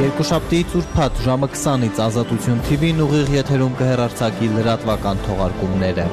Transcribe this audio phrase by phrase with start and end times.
[0.00, 6.06] Երկուշաբթիից ուրբաթ ժամը 20-ից Ազատություն TV-ն ուղիղ եթերում կհեռարձակի լրատվական թողարկումները։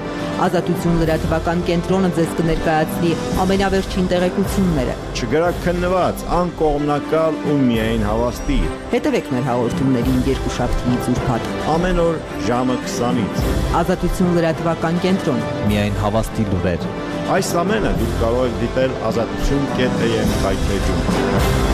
[0.44, 3.12] Ազատություն լրատվական կենտրոնը ձեզ կներկայացնի
[3.44, 8.60] ամենավերջին տեղեկությունները։ Չգրակ քննված, անկողմնակալ ու միայն հավաստի։
[8.98, 11.48] Հետևեք մեր հաղորդումներին երկուշաբթիից ուրբաթ։
[11.78, 12.20] Ամեն օր
[12.50, 13.48] ժամը 20-ից։
[13.84, 16.92] Ազատություն լրատվական կենտրոն։ Միայն հավաստի լուրեր։
[17.38, 21.67] Այս ամենը դուք կարող եք դիտել ազատություն.am հայտարարում։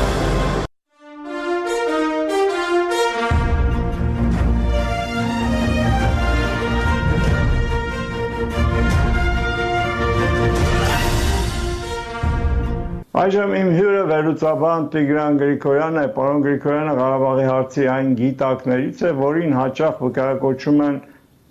[13.23, 19.53] Այժմ իմ հյուրը վերլուծաբան Տիգրան Գրիգորյանն է, պարոն Գրիգորյանը Ղարաբաղի հարցի այն գիտակներից է, որին
[19.57, 20.97] հաճախ վկայակոչում են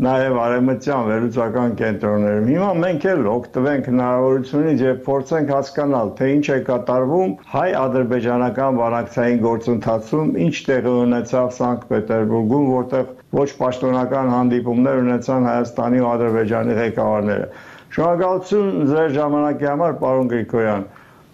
[0.06, 6.60] նաև արևմտյան վերլուծական կենտրոններում։ Հիմա մենք էլ օգտվենք հնարավորությունից եւ փորձենք հասկանալ, թե ինչ է
[6.68, 16.02] կատարվում հայ-ադրբեջանական բանակցային գործընթացում, ինչ տեղի ունեցավ Սանկտ Պետերբուրգում, որտեղ ոչ պաշտոնական հանդիպումներ ունեցան Հայաստանի
[16.04, 17.52] ու Ադրբեջանի ղեկավարները։
[17.96, 20.90] Շնորհակալություն ձեր ժամանակի համար, պարոն Գրիգորյան։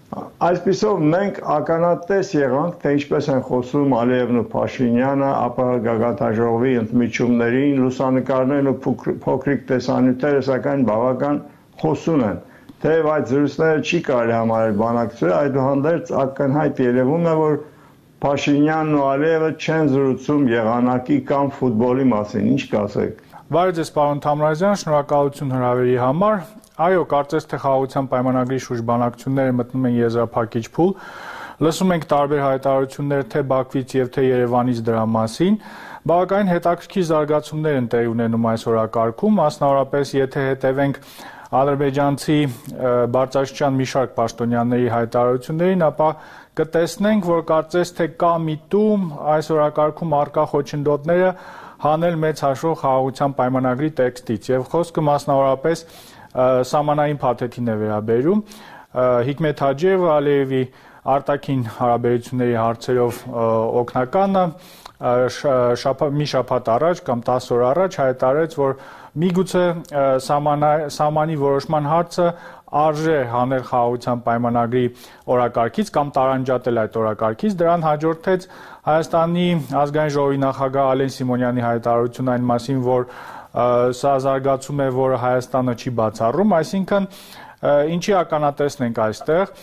[0.08, 8.70] Այսպիսով մենք ականատես եղանք, թե ինչպես են խոսում Ալիևն ու Փաշինյանը ԱՊՀ գագաթաժողովի ընդմիջումներին, լուսանկարներն
[8.72, 8.74] ու
[9.26, 11.42] փոքրիկ տեսանյութերը սակայն բավական
[11.82, 12.40] խոսուն են։
[12.86, 17.62] Թեև այդ զրույցները չի կարելի համարել բանակցություն, այդուհանդերձ ակնհայտ երևում է, որ
[18.24, 24.74] Փաշինյանն ու Ալիևը չեն զրուցում եղանակի կամ ֆուտբոլի մասին։ Ինչ կասեք։ Բարև ձեզ, պարոն Թամրազյան,
[24.76, 26.40] շնորհակալություն հրավերի համար։
[26.84, 30.90] Այո, կարծես թե խաղաղության պայմանագրի շուրջ բանակցությունները մտնում են եզրափակիչ փուլ։
[31.64, 35.56] Լսում ենք տարբեր հայտարարություններ թե Բաքվից եւ թե Երևանից դրա մասին։
[36.12, 41.00] Բավականին հետաքրքիր զարգացումներ են տեղի ունենում այս օրակարգում, մասնավորապես եթե հետևենք
[41.58, 42.38] ադրբեջանցի
[43.16, 46.08] բարձրաստիճան մի շարք պաշտոնյաների հայտարարություններին, ապա
[46.58, 51.32] կտեսնենք, որ կարծես թե կա միտում այս օրակարգում արկա խոչընդոտները
[51.84, 55.84] հանել մեծ հաշվով խաղաղության պայմանագրի տեքստից եւ խոսքը մասնավորապես
[56.72, 58.42] սամանային փաթեթին է վերաբերում
[59.28, 60.62] Հիկմետ Հաջիևը Ալիևի
[61.08, 63.20] արտաքին հարաբերությունների հարցերով
[63.82, 64.44] օկնականը
[66.18, 68.72] մի շաբաթ առաջ կամ 10 օր առաջ հայտարարեց, որ
[69.22, 69.64] միգուցե
[70.26, 72.26] սամանի որոշման հարցը
[72.68, 74.84] արժե հանել խաղաղության պայմանագրի
[75.34, 78.46] օրակարգից կամ տարանջատել այդ օրակարգից դրան հաջորդեց
[78.88, 79.48] Հայաստանի
[79.82, 83.06] ազգային ժողովի նախագահ Ալեն Սիմոնյանի հայտարարությունը այն մասին, որ
[83.98, 87.08] սա զարգացում է, որը Հայաստանը չի բացառում, այսինքն
[87.98, 89.54] ինչի ականատեսն ենք այստեղ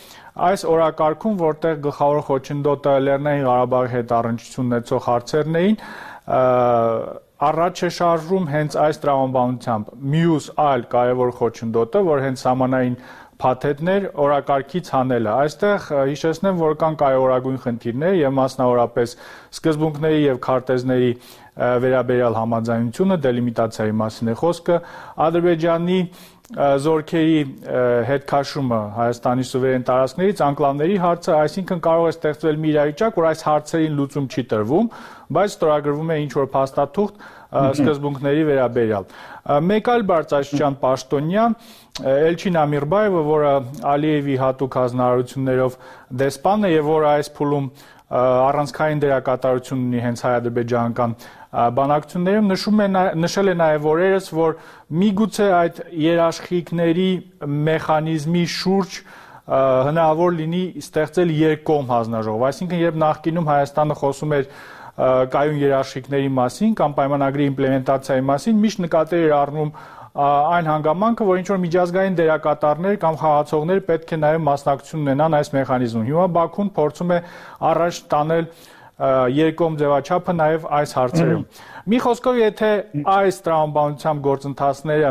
[0.46, 5.78] այս օրակարգում, որտեղ գլխավոր խոչընդոտը Լեռնային Ղարաբաղի հետ առնչություն ունեցող հարցերն էին,
[7.36, 12.94] առաջ է շարժվում հենց այս տրամաբանությամբ։ Մյուս այլ կարևոր խոչընդոտը, որ հենց սահմանային
[13.36, 19.12] փաթեթներ օրակարգից հանելը։ Այստեղ հիշեցնեմ, որ կան կարևորագույն խնդիրներ եւ մասնավորապես
[19.58, 21.10] սկզբունքների եւ քարտեզների
[21.56, 24.80] վերաբերյալ համաձայնությունը դելիմիտացիայի մասին է խոսքը
[25.26, 26.00] ադրբեջանի
[26.54, 27.38] զորքերի
[28.06, 33.42] հետ քաշումը Հայաստանի սուվերեն տարածքներից անկլավների հարցը, այսինքն կարող է ստեղծվել մի իրավիճակ, որ այս
[33.46, 34.90] հարցերին լուծում չի տրվում,
[35.36, 37.26] բայց ստորագրվում է ինչ որ փաստաթուղթ
[37.56, 39.04] սկզբունքների վերաբերյալ։
[39.66, 41.44] Մեկ այլ բարձրաստիճան պաշտոնյա
[42.06, 43.52] Էլչին Ամիրբաևը, որը
[43.90, 45.76] Ալիևի հատուկ հանձնարարություններով
[46.22, 47.68] դեսպան է եւ որը այս փուլում
[48.06, 51.14] առանցքային դերակատարություն ունի հենց հայ-ադրբեջանական
[51.76, 52.86] բանակցություններում նշում է
[53.18, 54.52] նշել է նաև օրերս, որ
[55.02, 57.08] միգուցե այդ երաշխիքների
[57.66, 58.98] մեխանիզմի շուրջ
[59.46, 64.48] հնարավոր լինի ստեղծել երկկողմ հանձնաժողով, այսինքն երբ նախկինում Հայաստանը խոսում էր
[64.96, 69.72] կայուն երաշխիքների մասին կամ պայմանագրի իմպլեմենտացիայի մասին, միշտ նկատի էր առնում
[70.16, 75.50] այն հանգամանքը, որ ինչ որ միջազգային դերակատարներ կամ խաղացողներ պետք է նաև մասնակցություն ունենան այս
[75.56, 77.18] մեխանիզմում։ Հիմա Բաքուն փորձում է
[77.70, 78.46] առաջ տանել
[79.36, 81.42] երկկողմ ձևաչափը նաև այս հարցերում։
[81.92, 82.70] Մի խոսքով, եթե
[83.12, 85.10] այս տրամաբանությամբ գործընթացները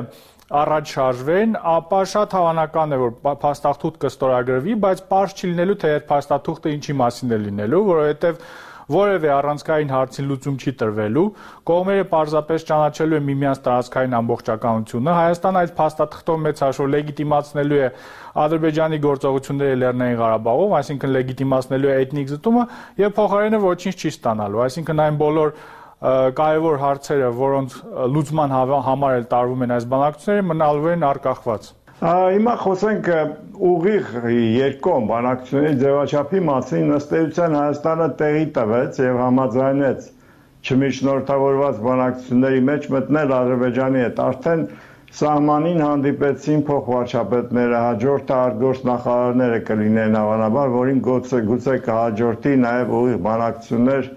[0.55, 3.13] առաջ շարժվեն, ապա շատ հավանական է, որ
[3.45, 8.43] փաստաթուղթ կստորագրվի, բայց པարզ չի լինելու, թե այդ փաստաթուղթը ինչի մասին է լինելու, որովհետև
[8.91, 11.25] որևէ առանցքային հարցի լուծում չի տրվելու,
[11.69, 17.87] կողմերը պարզապես ճանաչելու են միմյանց տարածքային ամբողջականությունը։ Հայաստանը այդ փաստաթղթով մեծ հաշվով լեգիտիմացնելու է
[18.45, 22.67] Ադրբեջանի գործողությունները Լեռնային Ղարաբաղում, այսինքն լեգիտիմացնելու է էթնիկ զտումը
[23.01, 25.55] եւ փոխարենը ոչինչ չի ստանալու։ Այսինքն այն բոլոր
[26.05, 27.75] կարևոր հարցերը, որոնց
[28.13, 28.53] լուծման
[28.85, 31.71] համար էլ տարվում են այս բանակցությունները, մնալու են արկախված։
[32.03, 33.05] Հիմա խոսենք
[33.65, 40.09] ուղիղ երկկողմ բանակցությունների ձևաչափի մասին ըստ էության Հայաստանը տեղի տվեց եւ համաձայնեց
[40.65, 44.65] չմիջնորդավորված բանակցությունների մեջ մտնել Ադրբեջանի հետ։ Արդեն
[45.21, 54.09] սահմանին հանդիպեցին փոխվարչապետները, հաջորդը արտգործ նախարարները կլինեն հավանաբար, որին գուցե գուցե կհաջորդի նաև ուղիղ բանակցություններ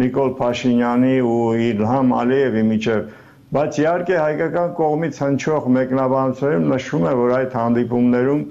[0.00, 1.38] Նիկոլ Փաշինյանի ու
[1.68, 3.19] Իլհամ Ալիևի միջև
[3.50, 8.42] բայց իհարկե հայկական կողմից հնչող մեկնաբանություններում նշվում է որ այդ հանդիպումներում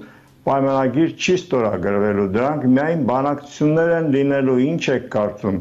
[0.48, 5.60] պայմանագիր չի ստորագրվելու դրանք միայն բանակցություններ են լինելու ինչ եք կարծում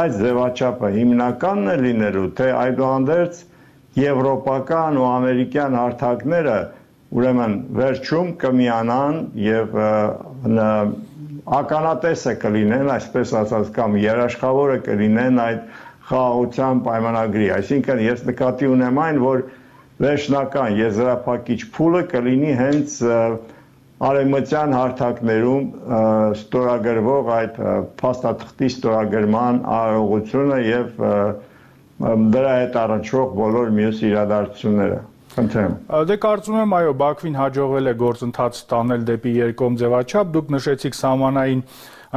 [0.00, 3.40] այդ ձևաչափը հիմնականն է լինելու թե այդուհանդերձ
[4.00, 6.58] եվրոպական ու ամերիկյան հարթակները
[7.20, 9.78] ուրեմն վերջում կմիանան եւ
[11.60, 15.62] ականատեսը կլինեն, այսպես ասած, կամ երաշխավորը կլինեն այդ
[16.10, 19.42] խաղաղության պայմանագրի։ Այսինքն ես նկատի ունեմ այն, որ
[20.00, 22.96] վերջնական եզրափակիչ փուլը կլինի հենց
[24.00, 25.64] արևմտյան հարթակներում
[26.40, 27.60] ստորագրվող այդ
[28.00, 31.04] փաստաթղթի ստորագրման արարողությունը եւ
[32.34, 35.74] դրա հետ առնչվող բոլոր մյուս իրադարձությունները։ Խնդրեմ։
[36.10, 41.60] Դե կարծում եմ, այո, Բաքվին հաջողվել է գործընթաց տանել դեպի երկկողմ ձևաչափ։ Դուք նշեցիք սահմանային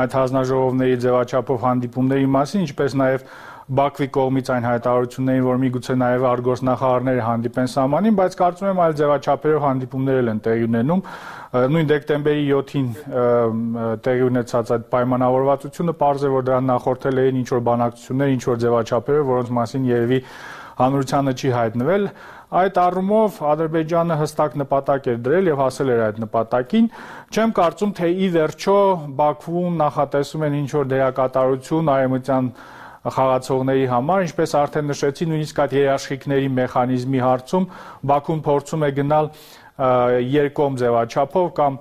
[0.04, 3.28] այդ հանձնաժողովների ձևաչափով հանդիպումների մասին, ինչպես նաև
[3.64, 9.64] Բաքվի կողմից այն հայտարարություններին, որ միգուցե նաև արգոսնախարարները հանդիպեն սահմանին, բայց կարծում եմ այլ ձևաչափերով
[9.64, 11.04] հանդիպումներ են տեղի ունենում։
[11.74, 12.90] Նույն դեկտեմբերի 7-ին
[14.04, 18.62] տեղի ունեցած այդ պայմանավորվածությունը པարզ է, որ դրան նախորդել էին ինչ որ բանակցություններ, ինչ որ
[18.64, 20.20] ձևաչափերով, որոնց մասին երևի
[20.84, 22.08] հանրությանը չի հայտնվել։
[22.54, 26.90] Այդ առումով Ադրբեջանը հստակ նպատակ էր դրել եւ հասել էր այդ նպատակին։
[27.34, 28.78] Չեմ կարծում, թե ի վերջո
[29.22, 32.50] Բաքվում նախատեսում են ինչ որ դերակատարություն արեմտյան
[33.04, 37.66] խաղացողների համար, ինչպես արդեն նշեցի, նույնիսկ այդ երաշխիքների մեխանիզմի հարցում
[38.14, 39.30] Բաքուն փորձում է գնալ
[39.74, 41.78] երկկողմ ձևաչափով կամ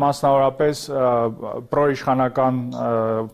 [0.00, 0.80] մասնավորապես
[1.72, 2.58] պրոիշխանական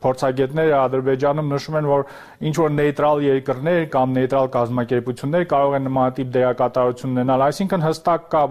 [0.04, 2.04] փորձագետները Ադրբեջանում նշում են, որ
[2.50, 8.44] ինչ որ նեյտրալ երկրներ կամ նեյտրալ կազմակերպություններ կարող են նմանատիպ դերակատարություն ունենալ, այսինքն հստակ կա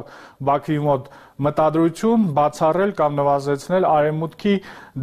[0.49, 1.09] Բաքվի մոտ
[1.39, 4.53] մտադրություն բացառել կամ նվազեցնել արևմուտքի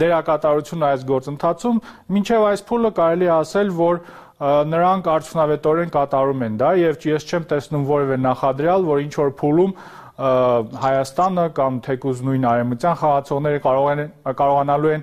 [0.05, 1.83] դերակատարությունը այս գործընթացում,
[2.13, 4.01] մինչև այս փուլը կարելի ասել, որ
[4.37, 9.73] նրանք արդյունավետորեն կատարում են դա եւ ես չեմ տեսնում որևէ նախադրյալ, որ ինչ որ փուլում
[10.17, 14.03] Հայաստանը կամ թեկուզ նույն արեմտյան խաղացողները կարող են
[14.39, 15.03] կարողանալու են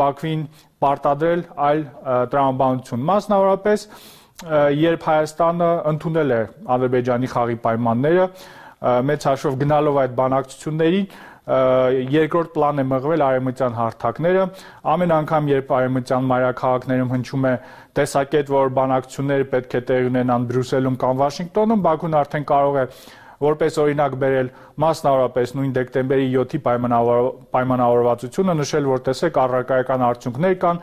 [0.00, 0.44] Բաքվին
[0.84, 1.82] պարտադրել այլ
[2.32, 3.86] տրամաբանություն։ Մասնավորապես
[4.84, 6.40] երբ Հայաստանը ընդունել է
[6.74, 8.24] Ադրբեջանի խաղի պայմանները,
[8.84, 11.06] մեծ հաշվով գնալով այդ բանակցություններին
[11.44, 14.44] երկրորդ պլան է մղվել արեմտյան հարթակները
[14.94, 17.52] ամեն անգամ երբ արեմտյան մայրաքաղաքներում հնչում է
[18.00, 22.86] տեսակետ որ բանակցությունները պետք է տեղի ունենան Բրյուսելում կամ Վաշինգտոնում Բաքուն արդեն կարող է
[23.44, 24.48] որպես օրինակ բերել
[24.84, 30.80] մասնավորապես նույն դեկտեմբերի 7-ի պայմանավորվածությունը նշել, որ տեսեք առարկայական արդյունքներ կան,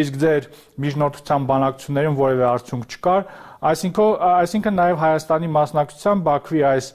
[0.00, 0.48] իսկ ձեր
[0.84, 3.24] միջնորդության բանակցություններում որևէ արդյունք չկար,
[3.70, 6.86] այսինքն այսինքն նաև Հայաստանի մասնակցությամբ Բաքվի այս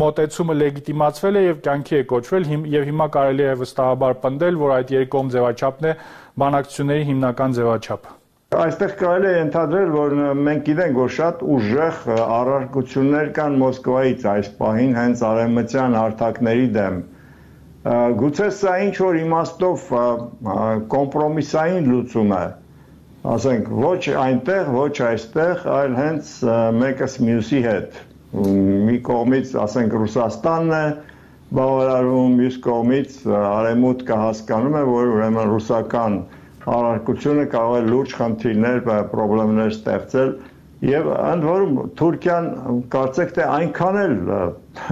[0.00, 4.92] մոտեցումը լեգիտիմացվել է եւ կյանքի է կոչվել եւ հիմա կարելի է վստահաբար պնդել, որ այդ
[4.98, 5.96] երկկողմ ձևաչափն է
[6.44, 8.23] բանակցությունների հիմնական ձևաչափը։
[8.54, 10.12] Այստեղ կարելի է ընդհանրել, որ
[10.46, 16.98] մենք գիտենք, որ շատ ուժեղ առարկություններ կան Մոսկվայից այս պահին հենց արևմտյան հարթակների դեմ։
[18.20, 19.88] Գուցե սա ինչ որ իմաստով
[20.94, 22.42] կոմպրոմիսային լուծում է,
[23.34, 26.30] ասենք ոչ այնտեղ, ոչ այստեղ, այլ հենց
[26.84, 27.98] մեկս մյուսի հետ։
[28.90, 30.84] Մի կողմից, ասենք Ռուսաստանն է
[31.58, 36.18] բավարարում, մյուս կողմից արևմուտքը հասկանում է, որ ուրեմն ռուսական
[36.72, 40.30] առարկությունը կարող է լուրջ խնդիրներ, խնդիրներ ստեղծել
[40.84, 42.46] եւ ընդ որում Թուրքիան
[42.94, 44.14] կարծեք թե այնքան էլ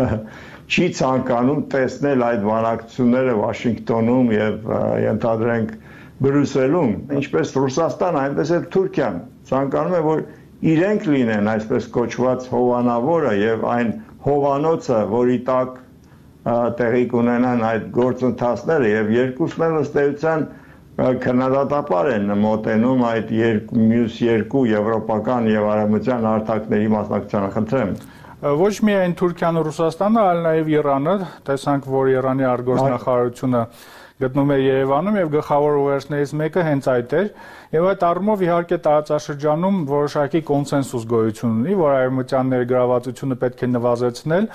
[0.72, 4.70] չի ցանկանում տեսնել այդ բանակցությունները Վաշինգտոնում եւ
[5.04, 5.74] ենթադրենք
[6.22, 9.16] Բրյուսելում, ինչպես Ռուսաստան, այնպես էլ Թուրքիան
[9.52, 10.24] ցանկանում է որ
[10.72, 13.88] իրենք լինեն այսպես կոչված հովանավորը եւ այն
[14.26, 15.80] հովանոցը, որի տակ
[16.78, 20.46] տեղի կունենան այդ գործընթացները եւ երկուսն էլ ըստ էության
[21.00, 27.94] քննադատապար են մոտենում այդ երկու մյուս երկու եվրոպական եւ արևմտյան արտակների մասնակցությանը խնդրեմ
[28.42, 31.12] ոչ միայն Թուրքիան ու Ռուսաստանը, այլ նաև Իրանը,
[31.46, 33.60] տեսանք, որ Իրանի արտգործնախարարությունը
[34.22, 37.28] գտնում է Երևանում եւ գլխավոր ուղերձներից մեկը հենց այդ էր
[37.72, 44.48] եւ այդ առումով իհարկե տարածաշրջանում որոշակի կոնսենսուս գոյություն ունի, որ արևմտյան ներգրավվածությունը պետք է նվազեցնել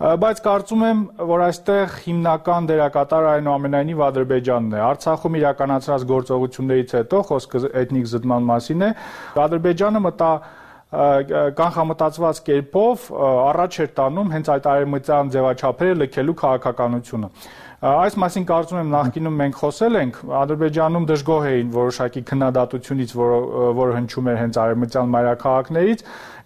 [0.00, 7.60] բայց կարծում եմ, որ այստեղ հիմնական դերակատարը այնուամենայնիվ Ադրբեջանն է։ Արցախում իրականացրած գործողություններից հետո խոսքը
[7.82, 8.90] էթնիկ զտման մասին է։
[9.44, 10.30] Ադրբեջանը մտա
[11.60, 17.28] կանխամտածված կերպով առաջ էր տանում հենց այդ արևմտյան ձևաչափերը լքելու քաղաքականությունը։
[17.80, 23.92] Այս մասին կարծում եմ նախկինում մենք խոսել ենք, Ադրբեջանում դժգոհ էին որոշակի քննադատությունից, որը որ
[23.96, 26.02] հնչում էր հենց արևմտյան մայրաքաղաքներից,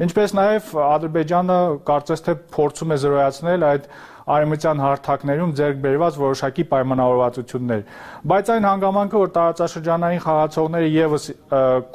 [0.07, 1.57] ինչպես նաև Ադրբեջանը
[1.91, 3.88] կարծես թե փորձում է զրոյացնել այդ
[4.35, 7.83] արեմտյան հարթակներում ձեռք բերված որոշակի պայմանավորվածություններ։
[8.31, 11.26] Բայց այն հանգամանքը, որ տարածաշրջանային խաղացողները եւս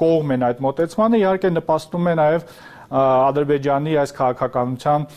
[0.03, 2.51] կողմ են այդ մոտեցմանը, իհարկե նպաստում է նաեւ
[2.99, 5.07] Ադրբեջանի այս քաղաքականության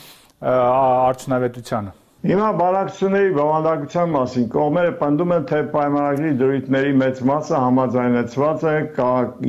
[0.43, 4.45] արդյունավետությանը։ Հիմա բանակցությունների բովանդակության մասին.
[4.51, 8.75] կողմերը պնդում են, թե պայմանագրի դրույթների մեծ մասը համաձայնեցված է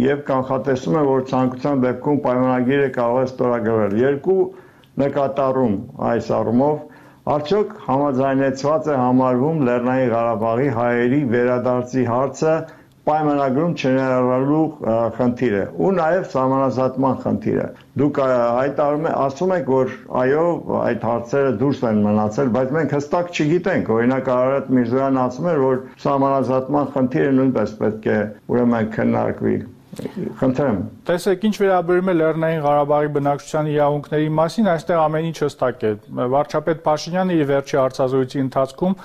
[0.04, 4.40] եւ կանխատեսում է, որ ցանկության դեպքում պայմանագիրը կարող է ստորագրվել։ Երկու
[5.04, 5.76] նկատառում
[6.14, 6.82] այս առումով.
[7.36, 12.56] Արդյոք համաձայնեցված է համարվում Լեռնային Ղարաբաղի հայերի վերադարձի հարցը
[13.04, 14.66] պայմանագրում չներառալու
[15.18, 17.66] խնդիրը ու նաև սահմանազատման խնդիրը։
[18.00, 19.92] Դուք հայտարարում եք, ասում եք, որ
[20.22, 20.46] այո,
[20.80, 25.80] այդ հարցերը դուրս են մնացել, բայց մենք հստակ չգիտենք։ Օրինակ Արարատ Միրզոյանն ասում էր, որ
[26.08, 28.20] սահմանազատման խնդիրը նույնպես պետք է
[28.54, 29.58] ուրեմն քննարկվի։
[29.94, 35.92] Խնդրեմ։ Տեսեք, ինչ վերաբերում է Լեռնային Ղարաբաղի բնակչության իրավունքների մասին, այստեղ ամեն ինչ հստակ է։
[36.34, 38.96] Վարչապետ Փաշինյանը իր վերջի հարցազրույցի ընթացքում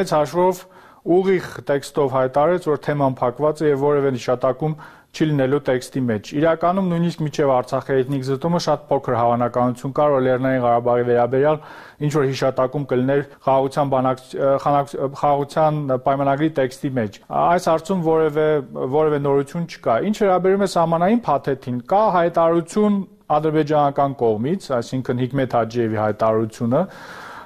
[0.00, 0.62] մեծ հաշվով
[1.00, 4.74] ուղիղ տեքստով հայտարարեց, որ թեման փակված է եւ որևէ նշատակում
[5.10, 10.22] չի լինելու տեքստի մեջ։ Իրականում նույնիսկ միջև Արցախի էթնիկ զտումը շատ փոքր հավանականություն կար, որ
[10.26, 11.58] Լեռնային Ղարաբաղի վերաբերյալ
[12.06, 14.22] ինչ որ հիշատակում կլիներ խաղաղության բանակ
[14.62, 18.46] խաղաղության պայմանագրի տեքստի մեջ։ Այս հարցում որևէ
[18.94, 25.98] որևէ նորություն չկա։ Ինչ վերաբերում է սահմանային փաթեթին, կա հայտարարություն ադրբեջանական կողմից, այսինքն Հիկմետ Հաջիևի
[26.00, 26.80] հայտարարությունը,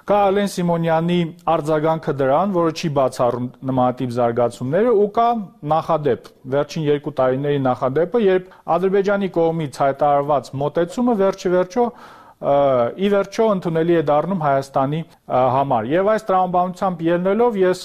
[0.05, 1.15] Կա Ալեն Սիմոնյանի
[1.49, 5.29] արձագանքը դրան, որը չի բացառում նմանատիպ զարգացումները ու կա
[5.73, 11.87] նախադեպ, վերջին երկու տարիների նախադեպը, երբ Ադրբեջանի կողմից հայտարարված մոտեցումը վերջի վերջո
[12.45, 14.99] ի վերջո ընդունելի է դառնում Հայաստանի
[15.55, 17.85] համար։ Եվ այս տրամաբանությամբ ելնելով ես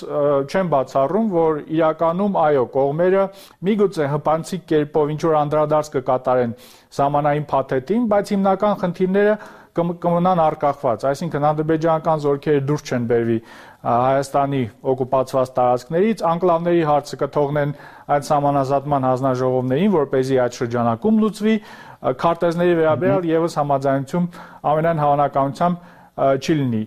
[0.49, 3.23] չեմ բացառում, որ իրականում այո, կողմերը
[3.69, 6.57] միգուցե հպանցիկ կերպով ինչ որ անդրադարձ կկատարեն
[6.99, 9.39] սահմանային փաթեթին, բայց հիմնական խնդիրները
[9.77, 13.37] կմնան արկախված, այսինքն ադրբեջանական զորքերը դուրս չեն բերվի
[13.89, 14.61] Հայաստանի
[14.91, 17.75] օկուպացված տարածքներից, անկլավների հարցը կթողնեն
[18.15, 21.55] այդ համանազատման հանձնաժողովներին, որ เป զի այդ շրջանակում լուծվի,
[22.19, 24.27] քարտեզների վերաբերյալ եւս համաձայնություն
[24.73, 25.87] ամենայն հավանականությամբ
[26.19, 26.83] չի լինի։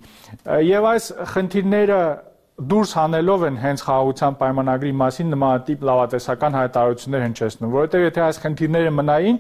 [0.69, 2.03] Եվ այս խնդիրները
[2.73, 8.93] դուրս հանելով են հենց խաղաղության պայմանագրի մասին նմանատիպ լավատեսական հայտարարություններ հնչեցնում, որովհետև եթե այս խնդիրները
[8.99, 9.39] մնային,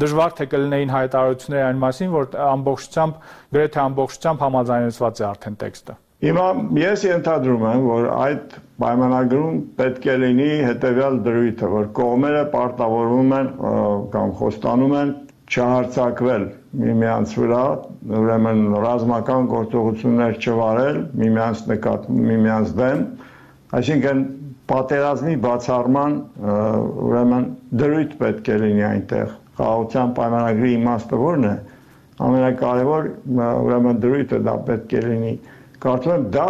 [0.00, 6.46] դժվար թե կլինեին հայտարարություններ այն մասին, որ ամբողջությամբ գրեթե ամբողջությամբ համաձայնեցված է արդեն տեքստը։ Հիմա
[6.78, 13.50] ես ենթադրում եմ, որ այդ պայմանագրում պետք է լինի հետեւյալ դրույթը, որ կողմերը պարտավորվում են
[14.14, 15.10] կամ խոստանում են
[15.52, 16.46] չհարցակվել
[16.82, 17.64] միմյանց վրա,
[18.22, 23.04] ուրեմն ռազմական գործողություններ չվարել միմյանց նկատ միմյանց դեմ,
[23.82, 24.24] այսինքն
[24.72, 26.18] պատերազմի բացառման
[27.10, 27.48] ուրեմն
[27.82, 31.54] դրույթ պետք է լինի այնտեղ խաղաղության պայմանագրի իմաստը ո՞րն է
[32.26, 33.10] ամենակարևոր
[33.42, 35.34] ուրեմն դրույթը դա պետք է լինի
[35.86, 36.48] կարծում եմ դա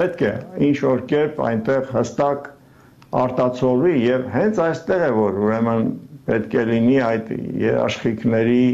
[0.00, 0.32] պետք է
[0.66, 2.48] ինչ որ կերպ այնտեղ հստակ
[3.20, 5.88] արտացոլվի եւ հենց այստեղ է որ ուրեմն
[6.30, 7.30] պետք է լինի այդ
[7.60, 8.64] երաշխիքների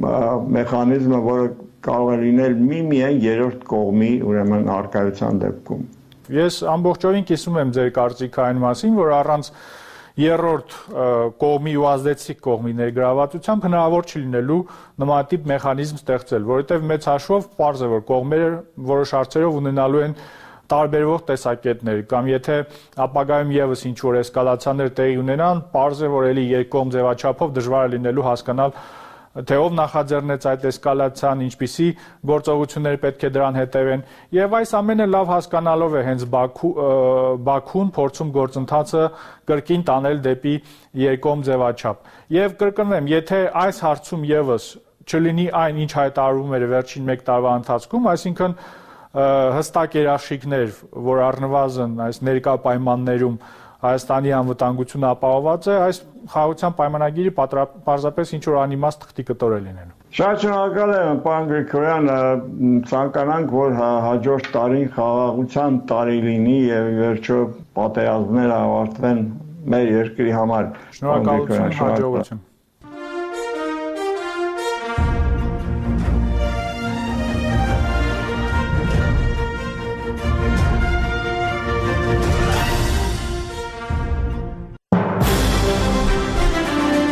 [0.00, 1.46] մեխանիզմը, որը
[1.86, 5.82] կարող է լինել միմիայն երրորդ կողմի ուրեմն արկայության դեպքում։
[6.36, 9.50] Ես ամբողջովին կիսում եմ ձեր կարծիքը այն մասին, որ առանց
[10.18, 10.76] երրորդ
[11.40, 14.60] կողմի ու ազդեցիկ կողմի ներգրավվածությամբ հնարավոր չի լինելու
[15.02, 18.50] նմանատիպ մեխանիզմ ստեղծել, որովհետև մեծ հաշվով པարզ է որ կողմերը
[18.90, 20.16] որոշ հարցերով ունենալու են
[20.70, 22.56] տարբերվող տեսակետներ կամ եթե
[23.04, 27.92] ապագայում եւս ինչ որ էսկալացիաներ տեղի ունենան, པարզ է որ ելի երկկողմ ձևաչափով դժվար է
[27.96, 28.76] լինելու հասկանալ
[29.30, 31.86] թե ով նախաձեռնեց այդ էսկալացիան, ինչպիսի
[32.30, 34.02] գործողություններ պետք է դրան հետևեն,
[34.34, 36.72] եւ այս ամենը լավ հասկանալով է հենց Բաքու
[37.46, 39.04] Բաքուն փորձում գործընթացը
[39.50, 40.54] կրկին տանել դեպի
[41.04, 42.10] երկկողմ ձևաչափ։
[42.40, 44.68] Եվ կրկնվեմ, եթե այս հարցում եւս
[45.10, 48.58] չլինի այն, ինչ հայտարարվում էր վերջին 1 տարվա ընթացքում, այսինքն
[49.10, 50.74] հստակ երաշխիքներ,
[51.06, 53.38] որ առնվազն այս ներկա պայմաններում
[53.80, 56.00] Հայաստանի անվտանգությունը ապահոված է, այս
[56.32, 57.32] խաղաղության պայմանագիրը
[57.86, 62.10] պարզապես ինչ որ անիմաստ թղթի կտոր է լինելու։ Շատ շնորհակալ եմ, պարոն Գրիգորյան,
[62.90, 67.40] ցանկանանք, որ հա, հաջորդ տարին խաղաղության տարի լինի եւ վերջո
[67.78, 69.24] պատերազմները ավարտվեն
[69.70, 72.46] մեր երկրի համար։ Շնորհակալություն, հաջողություն։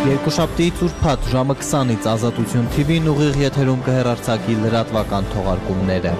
[0.09, 6.13] Երկուշաբթիից ուրբաթ ժամը 20-ից Ազատություն TV-ն ուղիղ եթերում կհեռարձակի լրատվական թողարկումները։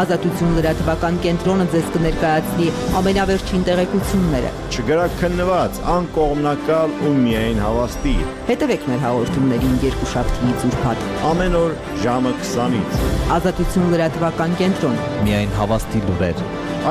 [0.00, 2.68] Ազատություն լրատվական կենտրոնը ձեզ կներկայացնի
[3.00, 8.16] ամենավերջին տեղեկությունները։ Չգրակ քննված, անկողմնակալ ու միայն հավաստի։
[8.48, 13.04] Հետևեք մեր հաղորդումներին երկուշաբթիից ուրբաթ։ Ամեն օր ժամը 20-ից։
[13.36, 14.98] Ազատություն լրատվական կենտրոն։
[15.28, 16.42] Միայն հավաստի լուրեր։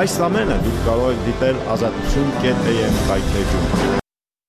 [0.03, 4.02] Այս ամենը դուք կարող եք դիտել ազատություն.am կայքեջում։